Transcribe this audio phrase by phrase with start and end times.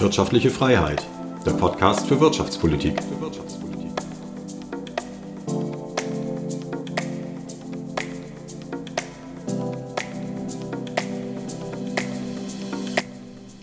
[0.00, 1.04] Wirtschaftliche Freiheit,
[1.44, 2.94] der Podcast für Wirtschaftspolitik.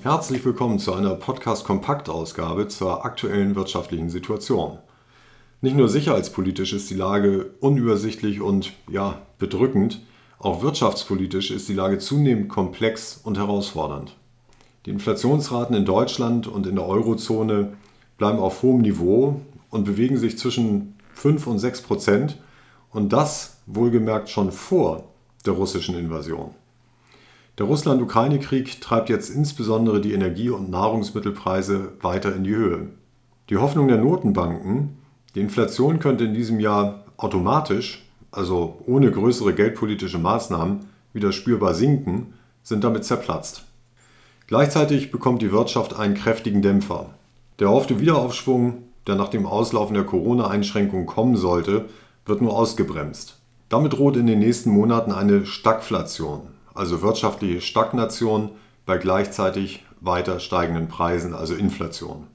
[0.03, 4.79] Herzlich willkommen zu einer Podcast-Kompakt-Ausgabe zur aktuellen wirtschaftlichen Situation.
[5.61, 10.01] Nicht nur sicherheitspolitisch ist die Lage unübersichtlich und ja, bedrückend,
[10.37, 14.17] auch wirtschaftspolitisch ist die Lage zunehmend komplex und herausfordernd.
[14.85, 17.73] Die Inflationsraten in Deutschland und in der Eurozone
[18.19, 22.37] bleiben auf hohem Niveau und bewegen sich zwischen 5 und 6 Prozent
[22.91, 25.05] und das wohlgemerkt schon vor
[25.43, 26.51] der russischen Invasion.
[27.57, 32.89] Der Russland-Ukraine-Krieg treibt jetzt insbesondere die Energie- und Nahrungsmittelpreise weiter in die Höhe.
[33.49, 34.97] Die Hoffnung der Notenbanken,
[35.33, 42.33] die Inflation könnte in diesem Jahr automatisch, also ohne größere geldpolitische Maßnahmen, wieder spürbar sinken,
[42.61, 43.64] sind damit zerplatzt.
[44.47, 47.09] Gleichzeitig bekommt die Wirtschaft einen kräftigen Dämpfer.
[47.57, 51.85] Der erhoffte Wiederaufschwung, der nach dem Auslaufen der Corona-Einschränkungen kommen sollte,
[52.27, 53.39] wird nur ausgebremst.
[53.69, 56.41] Damit droht in den nächsten Monaten eine Stagflation,
[56.75, 58.51] also wirtschaftliche Stagnation
[58.85, 62.27] bei gleichzeitig weiter steigenden Preisen, also Inflation.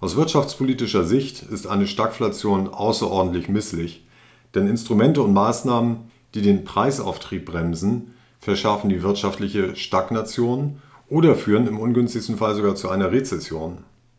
[0.00, 4.06] Aus wirtschaftspolitischer Sicht ist eine Stagflation außerordentlich misslich,
[4.54, 10.80] denn Instrumente und Maßnahmen, die den Preisauftrieb bremsen, verschärfen die wirtschaftliche Stagnation
[11.12, 13.78] oder führen im ungünstigsten Fall sogar zu einer Rezession.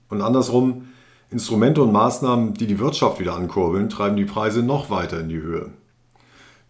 [0.09, 0.89] Und andersrum,
[1.31, 5.41] Instrumente und Maßnahmen, die die Wirtschaft wieder ankurbeln, treiben die Preise noch weiter in die
[5.41, 5.71] Höhe.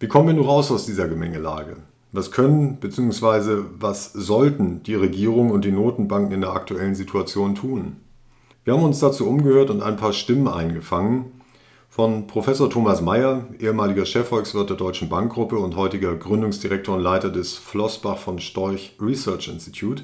[0.00, 1.76] Wie kommen wir nun raus aus dieser Gemengelage?
[2.10, 3.64] Was können bzw.
[3.78, 7.96] was sollten die Regierung und die Notenbanken in der aktuellen Situation tun?
[8.64, 11.26] Wir haben uns dazu umgehört und ein paar Stimmen eingefangen,
[11.94, 17.56] von Professor Thomas Mayer, ehemaliger Chefvolkswirt der Deutschen Bankgruppe und heutiger Gründungsdirektor und Leiter des
[17.56, 20.02] Flossbach von Storch Research Institute.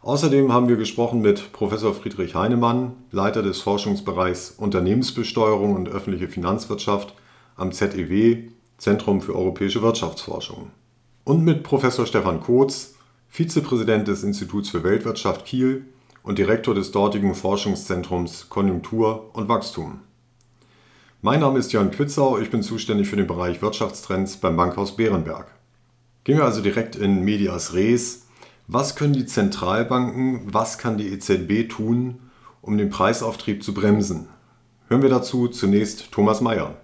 [0.00, 7.12] Außerdem haben wir gesprochen mit Professor Friedrich Heinemann, Leiter des Forschungsbereichs Unternehmensbesteuerung und öffentliche Finanzwirtschaft
[7.56, 8.48] am ZEW,
[8.78, 10.70] Zentrum für europäische Wirtschaftsforschung.
[11.24, 12.94] Und mit Professor Stefan Kotz,
[13.28, 15.84] Vizepräsident des Instituts für Weltwirtschaft Kiel
[16.22, 20.00] und Direktor des dortigen Forschungszentrums Konjunktur und Wachstum.
[21.24, 25.46] Mein Name ist Jörn Quitzau, ich bin zuständig für den Bereich Wirtschaftstrends beim Bankhaus Bärenberg.
[26.24, 28.26] Gehen wir also direkt in Medias Res.
[28.66, 32.18] Was können die Zentralbanken, was kann die EZB tun,
[32.60, 34.30] um den Preisauftrieb zu bremsen?
[34.88, 36.74] Hören wir dazu zunächst Thomas Mayer.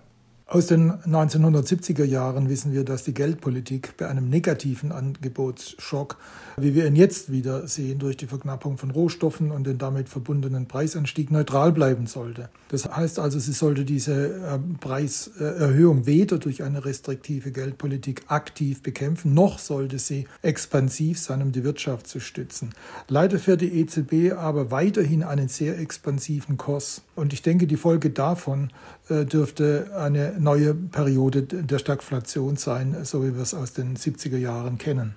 [0.50, 6.16] Aus den 1970er Jahren wissen wir, dass die Geldpolitik bei einem negativen Angebotsschock,
[6.56, 10.66] wie wir ihn jetzt wieder sehen, durch die Verknappung von Rohstoffen und den damit verbundenen
[10.66, 12.48] Preisanstieg neutral bleiben sollte.
[12.70, 19.34] Das heißt also, sie sollte diese ähm, Preiserhöhung weder durch eine restriktive Geldpolitik aktiv bekämpfen,
[19.34, 22.70] noch sollte sie expansiv sein, um die Wirtschaft zu stützen.
[23.06, 27.02] Leider fährt die EZB aber weiterhin einen sehr expansiven Kurs.
[27.16, 28.70] Und ich denke, die Folge davon
[29.10, 34.78] dürfte eine neue Periode der Stagflation sein, so wie wir es aus den 70er Jahren
[34.78, 35.14] kennen.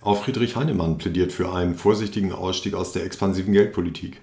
[0.00, 4.20] Auch Friedrich Heinemann plädiert für einen vorsichtigen Ausstieg aus der expansiven Geldpolitik.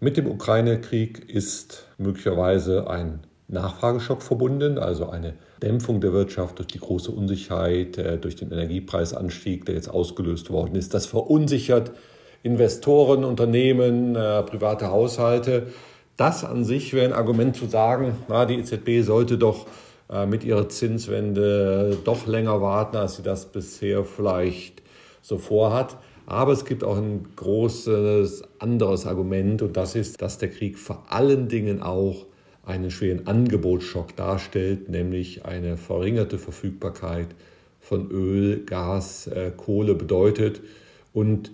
[0.00, 6.78] Mit dem Ukraine-Krieg ist möglicherweise ein Nachfrageschock verbunden, also eine Dämpfung der Wirtschaft durch die
[6.78, 10.94] große Unsicherheit, äh, durch den Energiepreisanstieg, der jetzt ausgelöst worden ist.
[10.94, 11.92] Das verunsichert
[12.42, 15.68] Investoren, Unternehmen, äh, private Haushalte
[16.16, 19.66] das an sich wäre ein Argument zu sagen, na, die EZB sollte doch
[20.10, 24.82] äh, mit ihrer Zinswende doch länger warten, als sie das bisher vielleicht
[25.22, 25.96] so vorhat.
[26.26, 31.04] Aber es gibt auch ein großes anderes Argument und das ist, dass der Krieg vor
[31.08, 32.26] allen Dingen auch
[32.64, 37.28] einen schweren Angebotsschock darstellt, nämlich eine verringerte Verfügbarkeit
[37.80, 40.60] von Öl, Gas, äh, Kohle bedeutet
[41.12, 41.50] und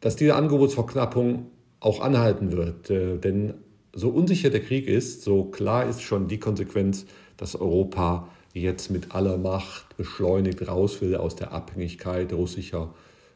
[0.00, 1.46] dass diese Angebotsverknappung
[1.80, 2.90] auch anhalten wird.
[2.90, 3.54] Äh, denn
[3.98, 9.12] so unsicher der Krieg ist, so klar ist schon die Konsequenz, dass Europa jetzt mit
[9.14, 12.94] aller Macht beschleunigt raus will aus der Abhängigkeit russischer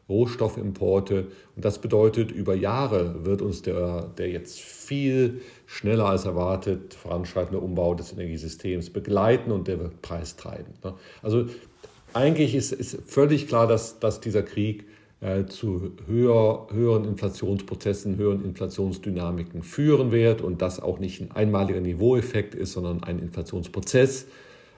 [0.09, 1.29] Rohstoffimporte.
[1.57, 7.59] Und das bedeutet, über Jahre wird uns der, der jetzt viel schneller als erwartet voranschreitende
[7.59, 10.83] Umbau des Energiesystems begleiten und der wird preistreibend.
[10.85, 10.95] Ne?
[11.23, 11.47] Also
[12.13, 14.85] eigentlich ist, ist völlig klar, dass, dass dieser Krieg
[15.23, 21.81] äh, zu höher, höheren Inflationsprozessen, höheren Inflationsdynamiken führen wird und das auch nicht ein einmaliger
[21.81, 24.27] Niveaueffekt ist, sondern ein Inflationsprozess.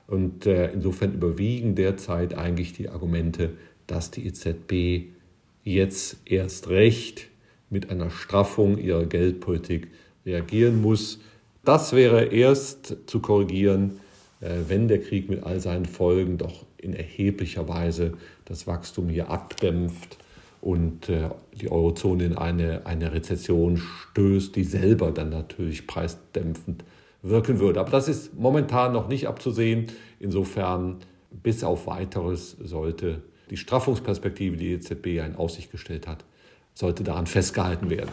[0.07, 3.53] Und äh, insofern überwiegen derzeit eigentlich die Argumente,
[3.87, 5.15] dass die EZB
[5.63, 7.29] jetzt erst recht
[7.71, 9.89] mit einer Straffung ihrer Geldpolitik
[10.27, 11.21] reagieren muss.
[11.65, 13.99] Das wäre erst zu korrigieren,
[14.43, 18.13] äh, wenn der Krieg mit all seinen Folgen doch in erheblicher Weise
[18.45, 20.19] das Wachstum hier abdämpft
[20.65, 21.29] und äh,
[21.61, 26.85] die Eurozone in eine, eine Rezession stößt, die selber dann natürlich preisdämpfend
[27.21, 27.81] wirken würde.
[27.81, 29.89] Aber das ist momentan noch nicht abzusehen.
[30.21, 30.97] Insofern,
[31.31, 33.21] bis auf weiteres sollte
[33.51, 36.25] die Straffungsperspektive, die die EZB in Aussicht gestellt hat,
[36.73, 38.11] sollte daran festgehalten werden.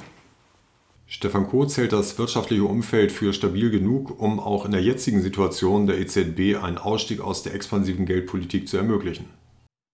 [1.08, 5.88] Stefan Kotz hält das wirtschaftliche Umfeld für stabil genug, um auch in der jetzigen Situation
[5.88, 9.26] der EZB einen Ausstieg aus der expansiven Geldpolitik zu ermöglichen.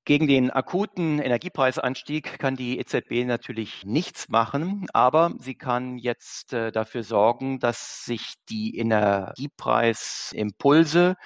[0.07, 6.71] Gegen den akuten Energiepreisanstieg kann die EZB natürlich nichts machen, aber sie kann jetzt äh,
[6.71, 11.17] dafür sorgen, dass sich die Energiepreisimpulse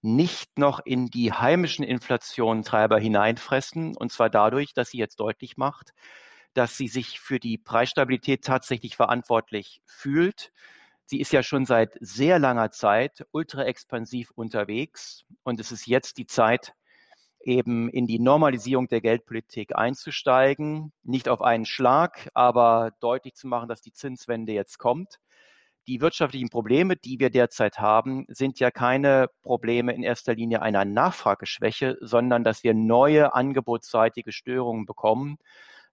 [0.00, 5.90] nicht noch in die heimischen Inflationstreiber hineinfressen, und zwar dadurch, dass sie jetzt deutlich macht,
[6.54, 10.50] dass sie sich für die Preisstabilität tatsächlich verantwortlich fühlt.
[11.04, 16.16] Sie ist ja schon seit sehr langer Zeit ultra expansiv unterwegs und es ist jetzt
[16.16, 16.72] die Zeit,
[17.40, 23.68] eben in die Normalisierung der Geldpolitik einzusteigen, nicht auf einen Schlag, aber deutlich zu machen,
[23.68, 25.18] dass die Zinswende jetzt kommt.
[25.86, 30.84] Die wirtschaftlichen Probleme, die wir derzeit haben, sind ja keine Probleme in erster Linie einer
[30.84, 35.38] Nachfrageschwäche, sondern dass wir neue angebotsseitige Störungen bekommen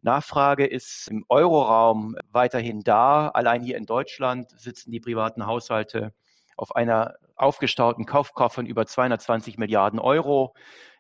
[0.02, 3.30] Nachfrage ist im Euroraum weiterhin da.
[3.30, 6.14] Allein hier in Deutschland sitzen die privaten Haushalte
[6.56, 10.54] auf einer aufgestauten Kaufkraft von über 220 Milliarden Euro.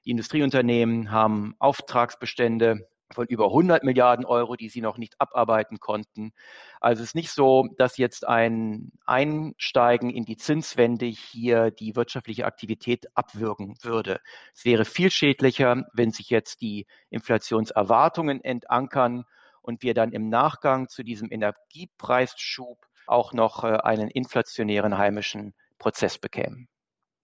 [0.06, 6.34] Die Industrieunternehmen haben Auftragsbestände von über 100 Milliarden Euro, die sie noch nicht abarbeiten konnten.
[6.81, 12.45] Also es ist nicht so, dass jetzt ein Einsteigen in die Zinswende hier die wirtschaftliche
[12.45, 14.19] Aktivität abwürgen würde.
[14.54, 19.24] Es wäre viel schädlicher, wenn sich jetzt die Inflationserwartungen entankern
[19.62, 26.18] und wir dann im Nachgang zu diesem Energiepreisschub auch noch äh, einen inflationären heimischen Prozess
[26.18, 26.68] bekämen.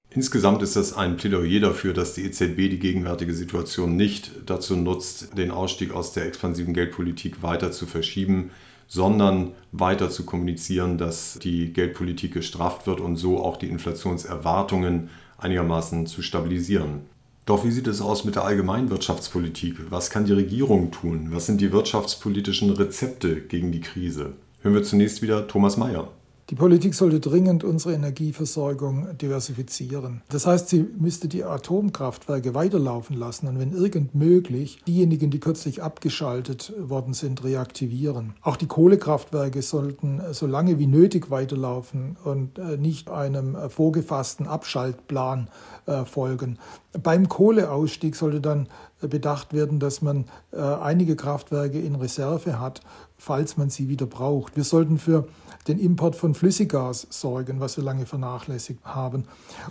[0.09, 5.35] Insgesamt ist das ein Plädoyer dafür, dass die EZB die gegenwärtige Situation nicht dazu nutzt,
[5.37, 8.51] den Ausstieg aus der expansiven Geldpolitik weiter zu verschieben,
[8.87, 15.09] sondern weiter zu kommunizieren, dass die Geldpolitik gestrafft wird und so auch die Inflationserwartungen
[15.39, 17.01] einigermaßen zu stabilisieren.
[17.45, 19.77] Doch wie sieht es aus mit der allgemeinen Wirtschaftspolitik?
[19.89, 21.29] Was kann die Regierung tun?
[21.31, 24.33] Was sind die wirtschaftspolitischen Rezepte gegen die Krise?
[24.61, 26.07] Hören wir zunächst wieder Thomas Mayer.
[26.49, 30.21] Die Politik sollte dringend unsere Energieversorgung diversifizieren.
[30.27, 35.81] Das heißt, sie müsste die Atomkraftwerke weiterlaufen lassen und wenn irgend möglich diejenigen, die kürzlich
[35.81, 38.33] abgeschaltet worden sind, reaktivieren.
[38.41, 44.45] Auch die Kohlekraftwerke sollten so lange wie nötig weiterlaufen und äh, nicht einem äh, vorgefassten
[44.45, 45.47] Abschaltplan
[45.85, 46.59] äh, folgen.
[47.01, 48.67] Beim Kohleausstieg sollte dann
[49.01, 52.81] bedacht werden, dass man einige Kraftwerke in Reserve hat,
[53.23, 54.57] falls man sie wieder braucht.
[54.57, 55.29] Wir sollten für
[55.69, 59.23] den Import von Flüssiggas sorgen, was wir lange vernachlässigt haben.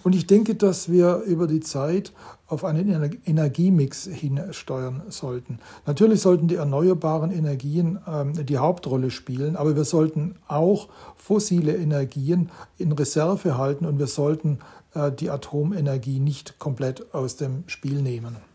[0.03, 2.15] Und ich denke, dass wir über die Zeit
[2.47, 2.89] auf einen
[3.27, 5.59] Energiemix hinsteuern sollten.
[5.85, 10.89] Natürlich sollten die erneuerbaren Energien ähm, die Hauptrolle spielen, aber wir sollten auch
[11.19, 14.61] fossile Energien in Reserve halten und wir sollten
[14.95, 18.52] äh, die Atomenergie nicht komplett aus dem Spiel nehmen.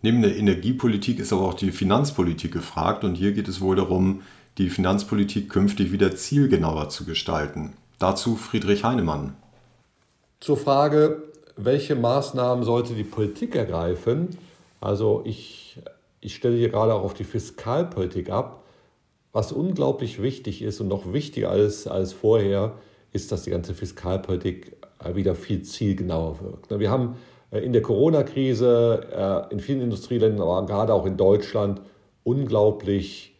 [0.00, 4.22] Neben der Energiepolitik ist aber auch die Finanzpolitik gefragt und hier geht es wohl darum,
[4.56, 7.72] die Finanzpolitik künftig wieder zielgenauer zu gestalten.
[7.98, 9.34] Dazu Friedrich Heinemann.
[10.40, 11.22] Zur Frage,
[11.56, 14.36] welche Maßnahmen sollte die Politik ergreifen?
[14.80, 15.80] Also ich,
[16.20, 18.62] ich stelle hier gerade auch auf die Fiskalpolitik ab.
[19.32, 22.74] Was unglaublich wichtig ist und noch wichtiger als, als vorher,
[23.12, 24.76] ist, dass die ganze Fiskalpolitik
[25.14, 26.78] wieder viel zielgenauer wirkt.
[26.78, 27.16] Wir haben
[27.50, 31.80] in der Corona-Krise äh, in vielen Industrieländern, aber gerade auch in Deutschland,
[32.24, 33.34] unglaublich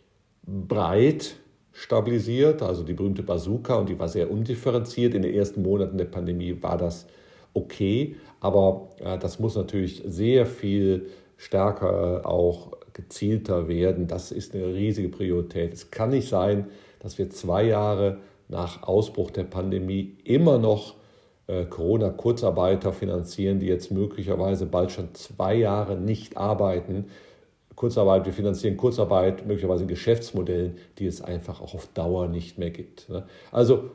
[0.47, 1.37] breit
[1.73, 5.15] stabilisiert, also die berühmte Bazooka, und die war sehr undifferenziert.
[5.15, 7.07] In den ersten Monaten der Pandemie war das
[7.53, 14.07] okay, aber äh, das muss natürlich sehr viel stärker auch gezielter werden.
[14.09, 15.73] Das ist eine riesige Priorität.
[15.73, 16.67] Es kann nicht sein,
[16.99, 20.98] dass wir zwei Jahre nach Ausbruch der Pandemie immer noch äh,
[21.71, 27.07] Corona-Kurzarbeiter finanzieren, die jetzt möglicherweise bald schon zwei Jahre nicht arbeiten.
[27.75, 32.71] Kurzarbeit, wir finanzieren Kurzarbeit möglicherweise in Geschäftsmodellen, die es einfach auch auf Dauer nicht mehr
[32.71, 33.09] gibt.
[33.09, 33.25] Ne?
[33.52, 33.90] Also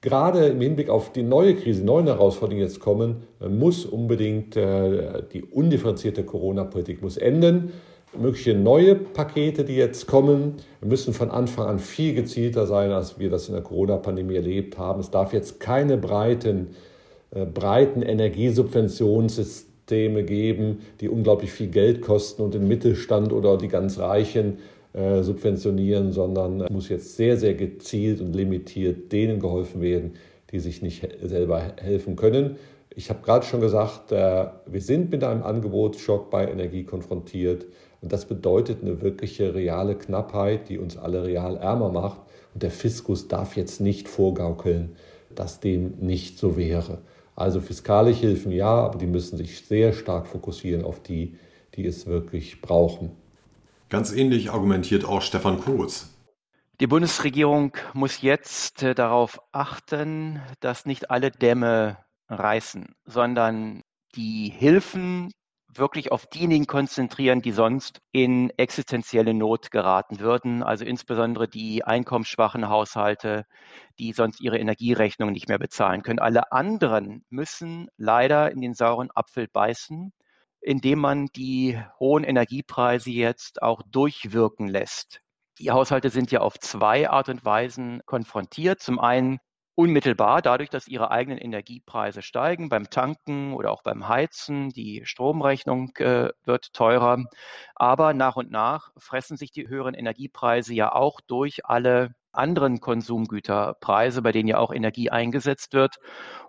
[0.00, 5.22] gerade im Hinblick auf die neue Krise, neuen Herausforderungen, jetzt kommen, äh, muss unbedingt äh,
[5.32, 7.74] die undifferenzierte Corona-Politik muss enden.
[8.18, 13.28] Mögliche neue Pakete, die jetzt kommen, müssen von Anfang an viel gezielter sein, als wir
[13.28, 15.00] das in der Corona-Pandemie erlebt haben.
[15.00, 16.87] Es darf jetzt keine breiten, äh,
[17.30, 23.98] breiten Energiesubventionssysteme Systeme geben, die unglaublich viel Geld kosten und den Mittelstand oder die ganz
[23.98, 24.58] Reichen
[24.92, 30.12] äh, subventionieren, sondern muss jetzt sehr, sehr gezielt und limitiert denen geholfen werden,
[30.50, 32.56] die sich nicht selber helfen können.
[32.94, 37.64] Ich habe gerade schon gesagt, äh, wir sind mit einem Angebotsschock bei Energie konfrontiert.
[38.02, 42.20] Und das bedeutet eine wirkliche reale Knappheit, die uns alle real ärmer macht.
[42.52, 44.96] Und der Fiskus darf jetzt nicht vorgaukeln,
[45.34, 46.98] dass dem nicht so wäre.
[47.38, 51.38] Also fiskale Hilfen ja, aber die müssen sich sehr stark fokussieren auf die,
[51.76, 53.12] die es wirklich brauchen.
[53.88, 56.12] Ganz ähnlich argumentiert auch Stefan Kurz.
[56.80, 63.82] Die Bundesregierung muss jetzt äh, darauf achten, dass nicht alle Dämme reißen, sondern
[64.16, 65.30] die Hilfen
[65.74, 72.68] wirklich auf diejenigen konzentrieren, die sonst in existenzielle Not geraten würden, also insbesondere die einkommensschwachen
[72.68, 73.44] Haushalte,
[73.98, 76.18] die sonst ihre Energierechnung nicht mehr bezahlen können.
[76.18, 80.12] Alle anderen müssen leider in den sauren Apfel beißen,
[80.60, 85.20] indem man die hohen Energiepreise jetzt auch durchwirken lässt.
[85.58, 88.80] Die Haushalte sind ja auf zwei Art und Weisen konfrontiert.
[88.80, 89.38] Zum einen
[89.78, 94.70] unmittelbar dadurch, dass ihre eigenen Energiepreise steigen beim Tanken oder auch beim Heizen.
[94.70, 97.26] Die Stromrechnung äh, wird teurer.
[97.76, 104.22] Aber nach und nach fressen sich die höheren Energiepreise ja auch durch alle anderen Konsumgüterpreise,
[104.22, 105.96] bei denen ja auch Energie eingesetzt wird.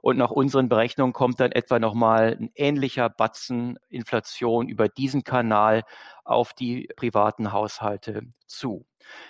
[0.01, 5.84] Und nach unseren Berechnungen kommt dann etwa nochmal ein ähnlicher Batzen Inflation über diesen Kanal
[6.24, 8.86] auf die privaten Haushalte zu.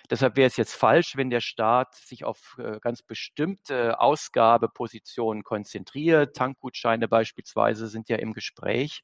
[0.09, 6.35] Deshalb wäre es jetzt falsch, wenn der Staat sich auf äh, ganz bestimmte Ausgabepositionen konzentriert.
[6.35, 9.03] Tankgutscheine beispielsweise sind ja im Gespräch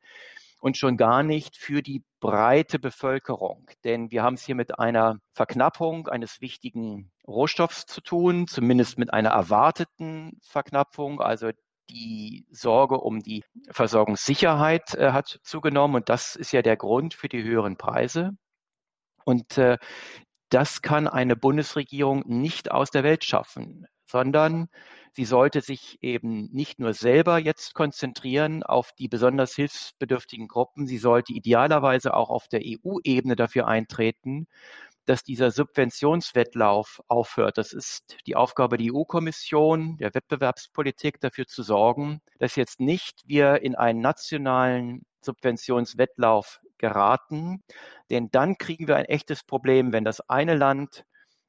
[0.60, 3.70] und schon gar nicht für die breite Bevölkerung.
[3.84, 9.14] Denn wir haben es hier mit einer Verknappung eines wichtigen Rohstoffs zu tun, zumindest mit
[9.14, 11.22] einer erwarteten Verknappung.
[11.22, 11.52] Also
[11.90, 17.30] die Sorge um die Versorgungssicherheit äh, hat zugenommen und das ist ja der Grund für
[17.30, 18.32] die höheren Preise.
[19.26, 19.78] Und äh,
[20.50, 24.70] das kann eine Bundesregierung nicht aus der Welt schaffen, sondern
[25.14, 31.00] sie sollte sich eben nicht nur selber jetzt konzentrieren auf die besonders hilfsbedürftigen Gruppen, sie
[31.00, 34.48] sollte idealerweise auch auf der EU-Ebene dafür eintreten,
[35.06, 37.58] dass dieser Subventionswettlauf aufhört.
[37.58, 43.62] Das ist die Aufgabe der EU-Kommission, der Wettbewerbspolitik, dafür zu sorgen, dass jetzt nicht wir
[43.62, 47.64] in einen nationalen Subventionswettlauf geraten.
[48.10, 51.06] Denn dann kriegen wir ein echtes Problem, wenn das eine Land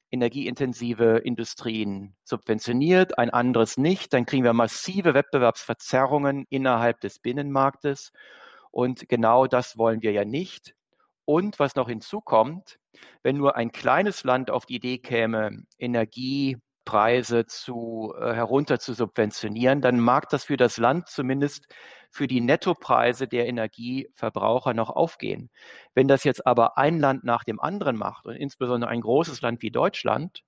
[0.09, 8.13] energieintensive Industrien subventioniert, ein anderes nicht, dann kriegen wir massive Wettbewerbsverzerrungen innerhalb des Binnenmarktes.
[8.71, 10.75] Und genau das wollen wir ja nicht.
[11.25, 12.79] Und was noch hinzukommt,
[13.23, 18.93] wenn nur ein kleines Land auf die Idee käme, Energie Preise zu, äh, herunter zu
[18.93, 21.67] subventionieren, dann mag das für das Land zumindest
[22.09, 25.49] für die Nettopreise der Energieverbraucher noch aufgehen.
[25.93, 29.61] Wenn das jetzt aber ein Land nach dem anderen macht und insbesondere ein großes Land
[29.61, 30.43] wie Deutschland,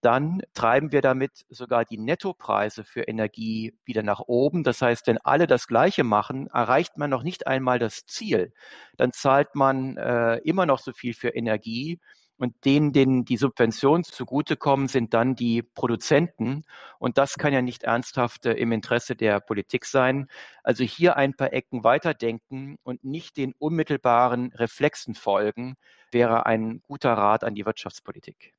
[0.00, 4.64] dann treiben wir damit sogar die Nettopreise für Energie wieder nach oben.
[4.64, 8.52] Das heißt, wenn alle das Gleiche machen, erreicht man noch nicht einmal das Ziel.
[8.96, 12.00] Dann zahlt man äh, immer noch so viel für Energie,
[12.40, 16.64] und denen, denen die Subventionen zugutekommen, sind dann die Produzenten.
[16.98, 20.26] Und das kann ja nicht ernsthaft äh, im Interesse der Politik sein.
[20.64, 25.76] Also hier ein paar Ecken weiterdenken und nicht den unmittelbaren Reflexen folgen,
[26.12, 28.54] wäre ein guter Rat an die Wirtschaftspolitik.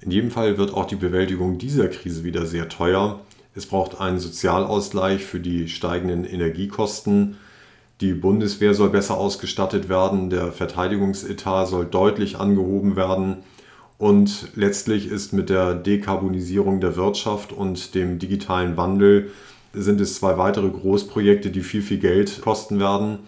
[0.00, 3.20] In jedem Fall wird auch die Bewältigung dieser Krise wieder sehr teuer.
[3.54, 7.38] Es braucht einen Sozialausgleich für die steigenden Energiekosten.
[8.00, 13.38] Die Bundeswehr soll besser ausgestattet werden, der Verteidigungsetat soll deutlich angehoben werden
[13.98, 19.30] und letztlich ist mit der Dekarbonisierung der Wirtschaft und dem digitalen Wandel
[19.72, 23.20] sind es zwei weitere Großprojekte, die viel, viel Geld kosten werden.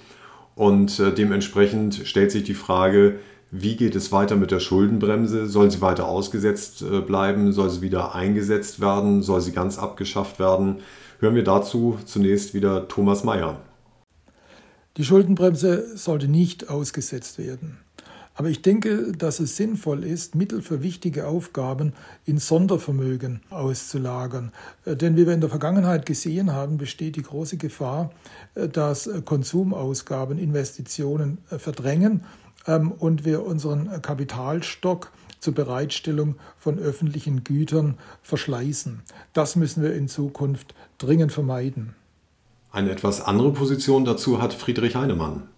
[0.55, 5.47] Und äh, dementsprechend stellt sich die Frage, wie geht es weiter mit der Schuldenbremse?
[5.47, 7.53] Soll sie weiter ausgesetzt äh, bleiben?
[7.53, 9.23] Soll sie wieder eingesetzt werden?
[9.23, 10.81] Soll sie ganz abgeschafft werden?
[11.21, 13.59] Hören wir dazu zunächst wieder Thomas Mayer.
[14.99, 17.79] Die Schuldenbremse sollte nicht ausgesetzt werden.
[18.35, 21.93] Aber ich denke, dass es sinnvoll ist, Mittel für wichtige Aufgaben
[22.25, 24.53] in Sondervermögen auszulagern.
[24.85, 28.13] Äh, denn wie wir in der Vergangenheit gesehen haben, besteht die große Gefahr,
[28.55, 32.25] äh, dass Konsumausgaben Investitionen verdrängen
[32.69, 35.11] und wir unseren Kapitalstock
[35.41, 39.03] zur Bereitstellung von öffentlichen Gütern verschleißen.
[39.33, 41.95] Das müssen wir in Zukunft dringend vermeiden.
[42.71, 45.49] Eine etwas andere Position dazu hat Friedrich Heinemann.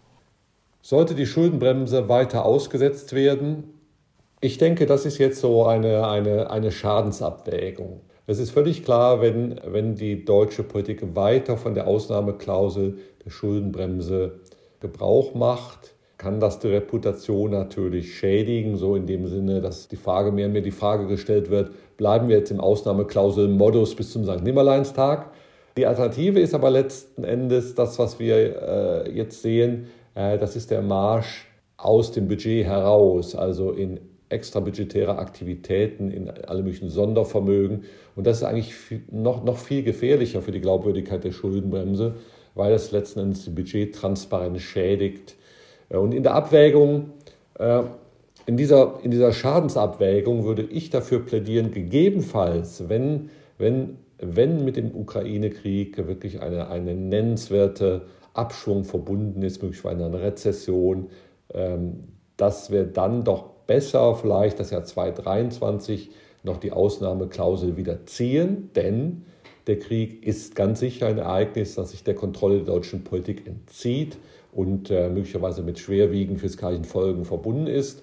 [0.82, 3.64] Sollte die Schuldenbremse weiter ausgesetzt werden?
[4.40, 8.00] Ich denke, das ist jetzt so eine, eine, eine Schadensabwägung.
[8.26, 14.40] Es ist völlig klar, wenn, wenn die deutsche Politik weiter von der Ausnahmeklausel der Schuldenbremse
[14.78, 20.30] Gebrauch macht, kann das die Reputation natürlich schädigen, so in dem Sinne, dass die Frage
[20.30, 24.42] mehr und mehr die Frage gestellt wird, bleiben wir jetzt im Ausnahmeklausel-Modus bis zum St.
[24.42, 25.30] Nimmerleinstag
[25.76, 29.86] die Alternative ist aber letzten Endes das, was wir äh, jetzt sehen.
[30.14, 31.46] Äh, das ist der Marsch
[31.76, 37.84] aus dem Budget heraus, also in extrabudgetäre Aktivitäten, in alle möglichen Sondervermögen.
[38.14, 38.74] Und das ist eigentlich
[39.10, 42.16] noch, noch viel gefährlicher für die Glaubwürdigkeit der Schuldenbremse,
[42.54, 45.36] weil es letzten Endes die Budgettransparenz schädigt.
[45.90, 47.10] Äh, und in der Abwägung,
[47.58, 47.82] äh,
[48.46, 54.94] in dieser, in dieser Schadensabwägung würde ich dafür plädieren, gegebenenfalls, wenn, wenn, wenn mit dem
[54.94, 61.08] Ukraine-Krieg wirklich eine, eine nennenswerte Abschwung verbunden ist, möglicherweise eine Rezession,
[61.52, 62.00] ähm,
[62.36, 66.10] dass wir dann doch besser vielleicht das Jahr 2023
[66.42, 69.26] noch die Ausnahmeklausel wieder ziehen, denn
[69.66, 74.16] der Krieg ist ganz sicher ein Ereignis, das sich der Kontrolle der deutschen Politik entzieht
[74.52, 78.02] und äh, möglicherweise mit schwerwiegenden fiskalischen Folgen verbunden ist.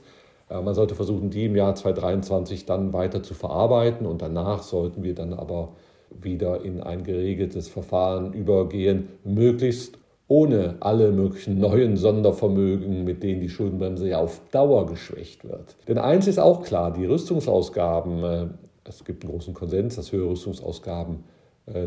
[0.50, 5.04] Äh, man sollte versuchen, die im Jahr 2023 dann weiter zu verarbeiten und danach sollten
[5.04, 5.70] wir dann aber
[6.10, 9.98] wieder in ein geregeltes Verfahren übergehen, möglichst
[10.30, 15.75] ohne alle möglichen neuen Sondervermögen, mit denen die Schuldenbremse ja auf Dauer geschwächt wird.
[15.88, 18.48] Denn eins ist auch klar, die Rüstungsausgaben, äh,
[18.86, 21.24] es gibt einen großen Konsens, dass höhere Rüstungsausgaben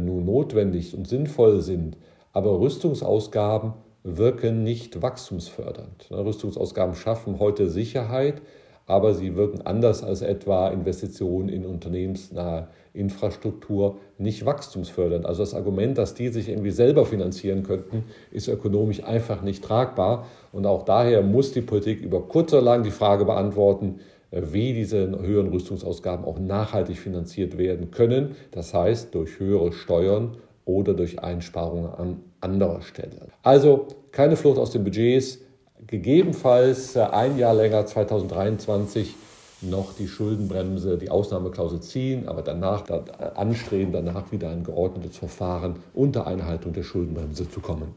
[0.02, 1.97] nun notwendig und sinnvoll sind,
[2.35, 6.09] aber Rüstungsausgaben wirken nicht wachstumsfördernd.
[6.11, 8.42] Rüstungsausgaben schaffen heute Sicherheit,
[8.87, 15.26] aber sie wirken anders als etwa Investitionen in unternehmensnahe Infrastruktur nicht wachstumsfördernd.
[15.26, 20.26] Also das Argument, dass die sich irgendwie selber finanzieren könnten, ist ökonomisch einfach nicht tragbar.
[20.50, 24.00] Und auch daher muss die Politik über kurz oder lang die Frage beantworten,
[24.33, 28.37] wie diese höheren Rüstungsausgaben auch nachhaltig finanziert werden können.
[28.50, 30.37] Das heißt durch höhere Steuern
[30.71, 33.29] oder durch Einsparungen an anderer Stelle.
[33.43, 35.39] Also keine Flucht aus den Budgets,
[35.87, 39.15] gegebenenfalls äh, ein Jahr länger, 2023,
[39.62, 45.77] noch die Schuldenbremse, die Ausnahmeklausel ziehen, aber danach dann anstreben, danach wieder ein geordnetes Verfahren
[45.93, 47.95] unter Einhaltung der Schuldenbremse zu kommen.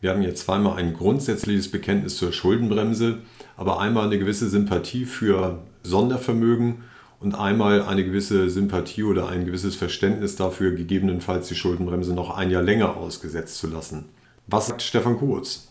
[0.00, 3.18] Wir haben jetzt zweimal ein grundsätzliches Bekenntnis zur Schuldenbremse,
[3.56, 6.82] aber einmal eine gewisse Sympathie für Sondervermögen
[7.22, 12.50] und einmal eine gewisse Sympathie oder ein gewisses Verständnis dafür, gegebenenfalls die Schuldenbremse noch ein
[12.50, 14.08] Jahr länger ausgesetzt zu lassen.
[14.46, 15.68] Was sagt Stefan Kurz?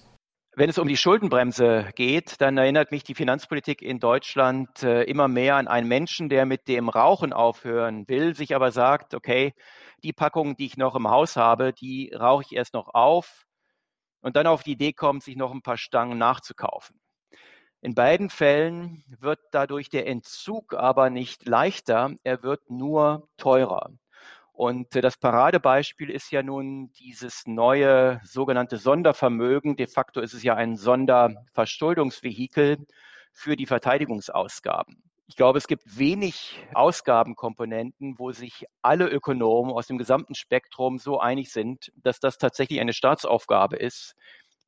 [0.56, 5.30] Wenn es um die Schuldenbremse geht, dann erinnert mich die Finanzpolitik in Deutschland äh, immer
[5.30, 9.54] mehr an einen Menschen, der mit dem Rauchen aufhören will, sich aber sagt, okay,
[10.04, 13.46] die Packungen, die ich noch im Haus habe, die rauche ich erst noch auf
[14.22, 17.00] und dann auf die Idee kommt, sich noch ein paar Stangen nachzukaufen.
[17.82, 23.90] In beiden Fällen wird dadurch der Entzug aber nicht leichter, er wird nur teurer.
[24.54, 29.78] Und äh, das Paradebeispiel ist ja nun dieses neue sogenannte Sondervermögen.
[29.78, 32.86] De facto ist es ja ein Sonderverschuldungsvehikel
[33.34, 35.02] für die Verteidigungsausgaben.
[35.26, 41.20] Ich glaube, es gibt wenig Ausgabenkomponenten, wo sich alle Ökonomen aus dem gesamten Spektrum so
[41.20, 44.14] einig sind, dass das tatsächlich eine Staatsaufgabe ist,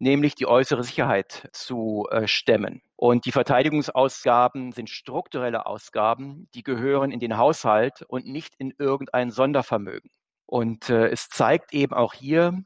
[0.04, 2.82] nämlich die äußere Sicherheit zu äh, stemmen.
[2.96, 9.32] Und die Verteidigungsausgaben sind strukturelle Ausgaben, die gehören in den Haushalt und nicht in irgendein
[9.32, 10.12] Sondervermögen.
[10.46, 12.63] Und äh, es zeigt eben auch hier,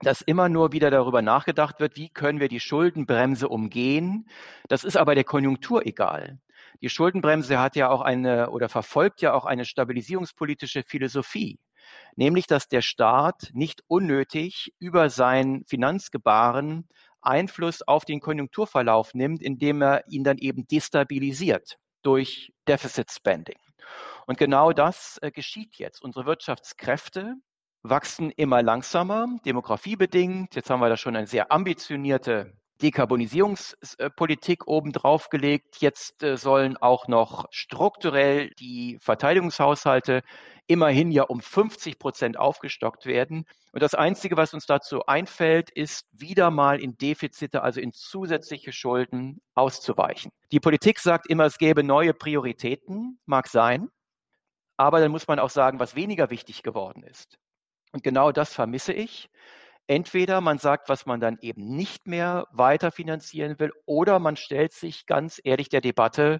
[0.00, 4.26] dass immer nur wieder darüber nachgedacht wird, wie können wir die Schuldenbremse umgehen.
[4.68, 6.40] Das ist aber der Konjunktur egal.
[6.80, 11.58] Die Schuldenbremse hat ja auch eine oder verfolgt ja auch eine stabilisierungspolitische Philosophie
[12.16, 16.88] nämlich dass der Staat nicht unnötig über sein Finanzgebaren
[17.22, 23.58] Einfluss auf den Konjunkturverlauf nimmt, indem er ihn dann eben destabilisiert durch Deficit Spending.
[24.26, 26.02] Und genau das äh, geschieht jetzt.
[26.02, 27.34] Unsere Wirtschaftskräfte
[27.82, 30.54] wachsen immer langsamer, demografiebedingt.
[30.54, 35.76] Jetzt haben wir da schon eine sehr ambitionierte Dekarbonisierungspolitik obendrauf gelegt.
[35.80, 40.22] Jetzt äh, sollen auch noch strukturell die Verteidigungshaushalte
[40.70, 43.44] immerhin ja um 50 Prozent aufgestockt werden.
[43.72, 48.72] Und das Einzige, was uns dazu einfällt, ist wieder mal in Defizite, also in zusätzliche
[48.72, 50.30] Schulden auszuweichen.
[50.52, 53.88] Die Politik sagt immer, es gäbe neue Prioritäten, mag sein,
[54.76, 57.36] aber dann muss man auch sagen, was weniger wichtig geworden ist.
[57.90, 59.28] Und genau das vermisse ich.
[59.88, 64.72] Entweder man sagt, was man dann eben nicht mehr weiter finanzieren will, oder man stellt
[64.72, 66.38] sich ganz ehrlich der Debatte,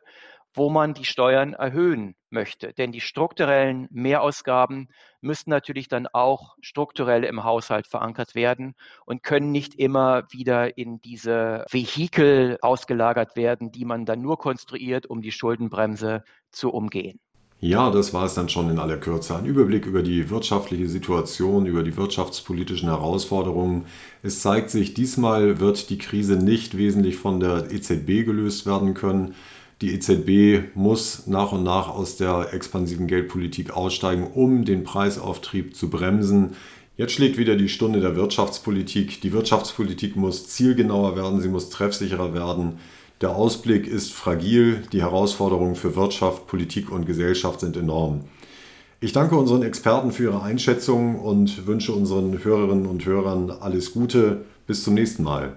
[0.55, 2.73] wo man die Steuern erhöhen möchte.
[2.73, 4.89] Denn die strukturellen Mehrausgaben
[5.21, 11.01] müssen natürlich dann auch strukturell im Haushalt verankert werden und können nicht immer wieder in
[11.01, 17.21] diese Vehikel ausgelagert werden, die man dann nur konstruiert, um die Schuldenbremse zu umgehen.
[17.63, 19.37] Ja, das war es dann schon in aller Kürze.
[19.37, 23.85] Ein Überblick über die wirtschaftliche Situation, über die wirtschaftspolitischen Herausforderungen.
[24.23, 29.35] Es zeigt sich, diesmal wird die Krise nicht wesentlich von der EZB gelöst werden können.
[29.81, 35.89] Die EZB muss nach und nach aus der expansiven Geldpolitik aussteigen, um den Preisauftrieb zu
[35.89, 36.51] bremsen.
[36.99, 39.23] Jetzt schlägt wieder die Stunde der Wirtschaftspolitik.
[39.23, 42.75] Die Wirtschaftspolitik muss zielgenauer werden, sie muss treffsicherer werden.
[43.23, 48.25] Der Ausblick ist fragil, die Herausforderungen für Wirtschaft, Politik und Gesellschaft sind enorm.
[49.01, 54.45] Ich danke unseren Experten für ihre Einschätzung und wünsche unseren Hörerinnen und Hörern alles Gute.
[54.67, 55.57] Bis zum nächsten Mal.